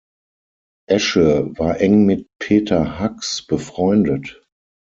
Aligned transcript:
Esche 0.89 1.51
war 1.59 1.79
eng 1.79 2.07
mit 2.07 2.27
Peter 2.39 2.97
Hacks 2.97 3.43
befreundet. 3.45 4.41